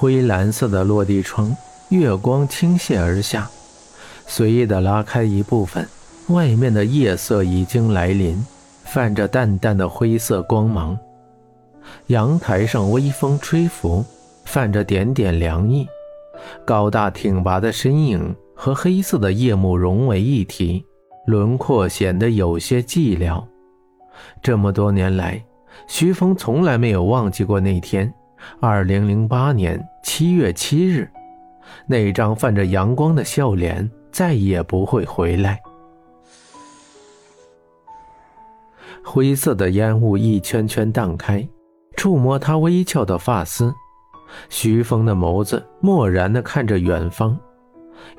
[0.00, 1.54] 灰蓝色的落地窗，
[1.90, 3.50] 月光倾泻而下，
[4.26, 5.86] 随意的拉开一部分，
[6.28, 8.42] 外面的夜色已经来临，
[8.84, 10.98] 泛着淡淡的灰色光芒。
[12.06, 14.02] 阳台上微风吹拂，
[14.46, 15.86] 泛着点点凉意，
[16.64, 20.82] 高大挺拔的身影和黑色的夜幕融为一体，
[21.26, 23.44] 轮廓显得有些寂寥。
[24.42, 25.44] 这么多年来，
[25.86, 28.10] 徐峰从来没有忘记过那天，
[28.60, 31.10] 二零零八年七月七日，
[31.86, 35.60] 那张泛着阳光的笑脸再也不会回来。
[39.04, 41.46] 灰色的烟雾一圈圈荡开，
[41.96, 43.72] 触摸他微翘的发丝。
[44.48, 47.36] 徐峰的眸子漠然地看着远方，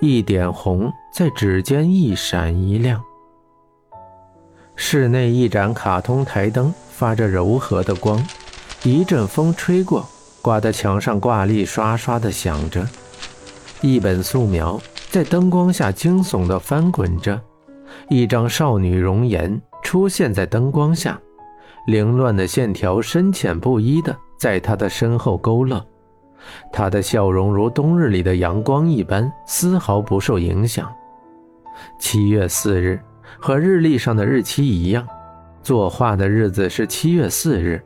[0.01, 3.01] 一点红在指尖一闪一亮。
[4.75, 8.21] 室内一盏卡通台灯发着柔和的光，
[8.83, 10.07] 一阵风吹过，
[10.41, 12.87] 挂在墙上挂历刷刷的响着。
[13.81, 17.39] 一本素描在灯光下惊悚地翻滚着，
[18.09, 21.19] 一张少女容颜出现在灯光下，
[21.85, 25.85] 凌乱的线条深浅不一的在她的身后勾勒，
[26.71, 30.91] 她的笑容如冬日里的阳光一般，丝毫不受影响。
[31.99, 32.99] 七月四日。
[33.39, 35.07] 和日历上的日期一样，
[35.63, 37.81] 作画的日子是七月四日，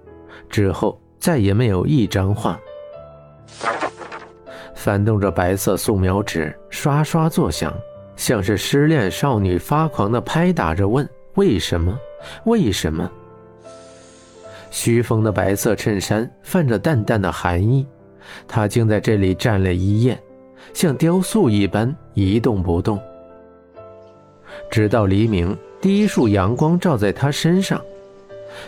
[0.55, 2.57] 之后再也没有一张画。
[4.73, 7.73] 翻动着白色素描纸，刷刷作响，
[8.15, 11.99] 像是失恋少女发狂地拍打着，问：“为什么？
[12.45, 13.11] 为什么？”
[14.71, 17.85] 徐峰的白色衬衫泛着淡淡的寒意，
[18.47, 20.17] 他竟在这里站了一夜，
[20.73, 22.97] 像雕塑一般一动不动。
[24.71, 27.77] 直到黎明，第一束阳光照在他身上。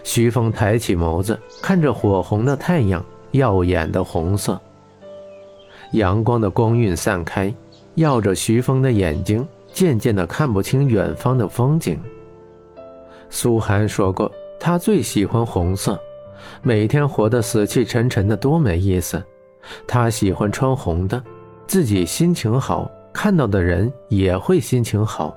[0.04, 4.60] 徐峰抬起眸子，看着火红的太阳，耀眼的红色。
[5.94, 7.54] 阳光的光晕散开，
[7.96, 12.00] 耀着徐峰的眼睛，渐渐的看不清远方的风景。
[13.30, 16.00] 苏寒说过，他最喜欢红色，
[16.62, 19.24] 每天活得死气沉沉的，多没意思。
[19.86, 21.22] 他喜欢穿红的，
[21.68, 25.36] 自己心情好，看到的人也会心情好。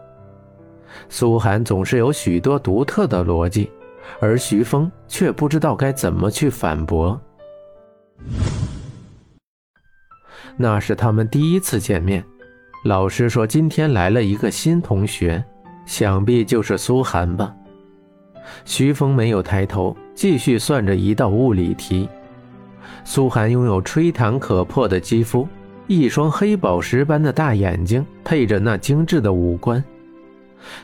[1.08, 3.70] 苏寒总是有许多独特的逻辑，
[4.18, 7.20] 而徐峰却不知道该怎么去反驳。
[10.56, 12.24] 那是他们第一次见面，
[12.84, 15.42] 老师说今天来了一个新同学，
[15.86, 17.54] 想必就是苏寒吧。
[18.64, 22.08] 徐峰没有抬头，继续算着一道物理题。
[23.04, 25.48] 苏寒拥有吹弹可破的肌肤，
[25.86, 29.82] 一双黑宝石般的大眼睛，配着那精致的五官。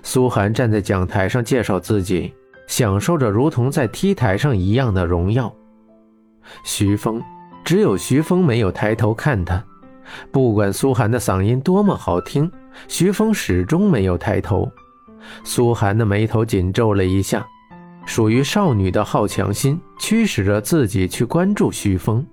[0.03, 2.33] 苏寒站在讲台上介绍自己，
[2.67, 5.55] 享受着如同在 T 台上一样的荣耀。
[6.65, 7.23] 徐峰，
[7.65, 9.63] 只有徐峰没有抬头看他。
[10.31, 12.51] 不管苏寒的嗓音多么好听，
[12.87, 14.71] 徐峰始终没有抬头。
[15.43, 17.45] 苏寒的眉头紧皱了一下，
[18.05, 22.25] 属于少女的好强心驱使着自己去关注徐峰。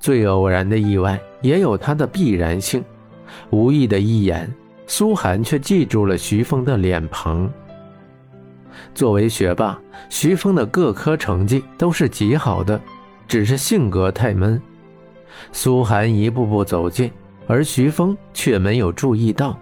[0.00, 2.82] 最偶然的意外也有它的必然性，
[3.50, 4.50] 无意的一眼。
[4.86, 7.50] 苏寒却记住了徐峰的脸庞。
[8.94, 9.78] 作为学霸，
[10.08, 12.80] 徐峰的各科成绩都是极好的，
[13.26, 14.60] 只是性格太闷。
[15.52, 17.10] 苏寒一步步走近，
[17.46, 19.58] 而徐峰却没有注意到。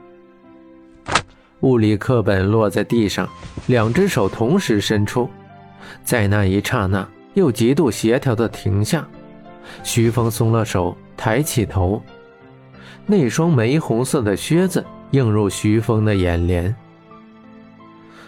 [1.60, 3.28] 物理课本落在地上，
[3.66, 5.28] 两只手同时伸出，
[6.02, 9.06] 在那一刹那又极度协调地停下。
[9.82, 12.02] 徐峰松了手，抬起头，
[13.06, 14.84] 那双玫红色的靴子。
[15.12, 16.72] 映入徐峰的眼帘，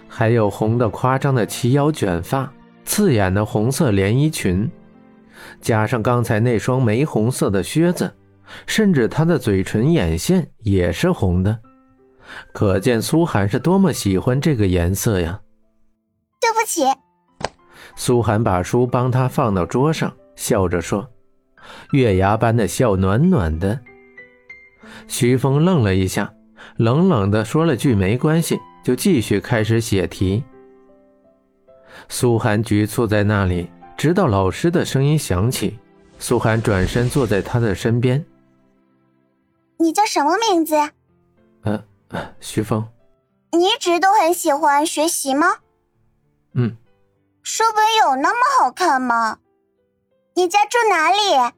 [0.09, 2.53] 还有红的夸张的齐腰卷发，
[2.85, 4.71] 刺眼的红色连衣裙，
[5.61, 8.13] 加上刚才那双玫红色的靴子，
[8.67, 11.59] 甚至她的嘴唇眼线也是红的，
[12.53, 15.41] 可见苏寒是多么喜欢这个颜色呀！
[16.41, 16.83] 对不起，
[17.97, 21.09] 苏寒把书帮他放到桌上，笑着说，
[21.93, 23.81] 月牙般的笑，暖暖的。
[25.09, 26.33] 徐峰愣了一下。
[26.77, 30.43] 冷冷地说了句“没关系”，就继续开始写题。
[32.09, 35.79] 苏寒局坐在那里，直到老师的声音响起，
[36.19, 38.25] 苏寒转身坐在他的身边。
[39.79, 40.75] “你叫什么名字
[41.63, 41.85] ？”“呃，
[42.41, 42.87] 徐峰。
[43.53, 45.59] ”“你一直都很喜欢学习吗
[46.55, 46.77] ？”“嗯。
[47.43, 49.39] ”“书本有那么好看吗
[50.35, 51.53] ？”“你家住哪里？”“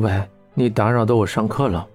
[0.00, 1.88] 喂，你打扰到我上课了。”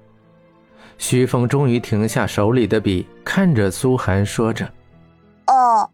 [1.03, 4.65] 徐峰终于停下手里的笔，看着苏寒，说着
[5.47, 5.89] ：“哦。”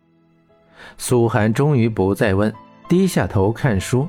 [1.00, 2.53] 苏寒终于不再问，
[2.88, 4.07] 低下头看书。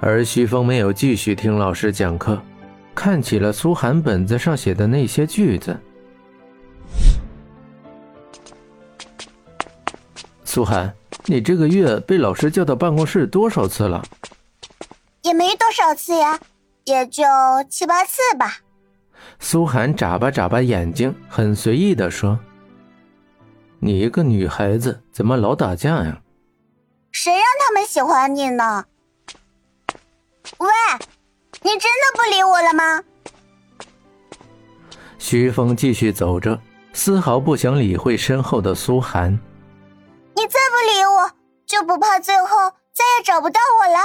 [0.00, 2.40] 而徐峰没有继续听老师讲课，
[2.94, 5.76] 看起了苏寒本子上写的那些句子。
[10.44, 10.94] 苏寒，
[11.24, 14.00] 你这个月被老师叫到办公室多少次了？
[15.22, 16.38] 也没多少次呀，
[16.84, 17.24] 也就
[17.68, 18.60] 七八次吧。
[19.38, 22.38] 苏寒眨巴眨巴眼睛，很随意的说
[23.80, 26.20] ：“你一个女孩子，怎么老打架呀？
[27.10, 28.84] 谁让他们喜欢你呢？
[30.58, 30.68] 喂，
[31.62, 33.02] 你真的不理我了吗？”
[35.18, 36.60] 徐峰继续走着，
[36.92, 39.32] 丝毫不想理会身后的苏寒。
[40.34, 41.30] 你再不理我，
[41.66, 43.98] 就不怕最后再也找不到我了？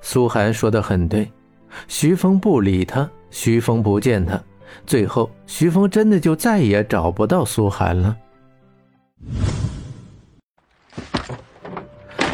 [0.00, 1.30] 苏寒说的很对，
[1.88, 4.40] 徐峰不理他，徐峰不见他，
[4.86, 8.16] 最后徐峰真的就再也找不到苏寒了。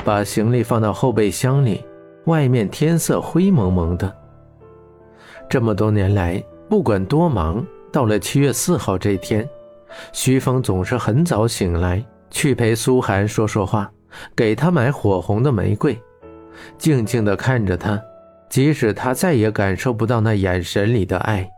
[0.04, 1.84] 把行李放到后备箱里，
[2.24, 4.14] 外面天色灰蒙蒙的。
[5.48, 9.48] 这么多年来，不管多忙，到了七月四号这天，
[10.12, 12.04] 徐峰总是很早醒来。
[12.30, 13.90] 去陪苏寒说说话，
[14.36, 15.98] 给他买火红的玫瑰，
[16.76, 17.98] 静静地看着他，
[18.48, 21.50] 即使他再也感受不到那眼神里的爱。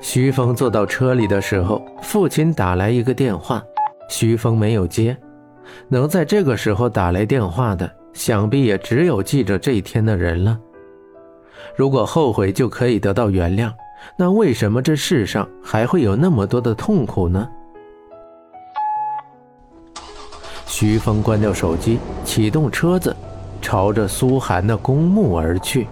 [0.00, 3.62] 徐峰坐到车里的时候，父亲打来一个电话，
[4.08, 5.16] 徐峰没有接。
[5.88, 10.58] 能在这个时候打来电话的，想必也只有记着这一天的人了。
[11.76, 13.72] 如果后悔就可以得到原谅。
[14.16, 17.46] 那为什么这世上还会有那么多的痛苦呢？
[20.80, 23.14] 徐峰关掉手机，启动车子，
[23.60, 25.86] 朝着苏寒的公墓而去。